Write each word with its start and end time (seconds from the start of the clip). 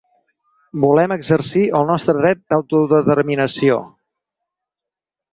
Volem 0.83 1.11
exercir 1.15 1.65
el 1.79 1.85
nostre 1.89 2.15
dret 2.19 2.41
d’autodeterminació. 2.53 3.77